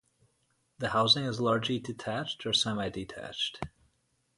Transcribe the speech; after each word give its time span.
The 0.79 0.89
housing 0.89 1.25
is 1.25 1.39
largely 1.39 1.77
detached 1.77 2.47
or 2.47 2.53
semi-detached. 2.53 3.59